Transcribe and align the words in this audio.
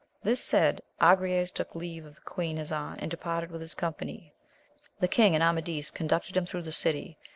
This 0.23 0.43
said, 0.43 0.81
Agrayes 0.99 1.53
took 1.53 1.75
leave 1.75 2.05
of 2.07 2.15
the 2.15 2.21
queen 2.21 2.57
his 2.57 2.71
aunt, 2.71 2.99
and 3.03 3.11
departed 3.11 3.51
with 3.51 3.61
his 3.61 3.75
company. 3.75 4.33
The 4.99 5.07
king 5.07 5.35
and 5.35 5.43
Amadis 5.43 5.91
conducted 5.91 6.35
him 6.35 6.47
through 6.47 6.63
the 6.63 6.71
city. 6.71 7.19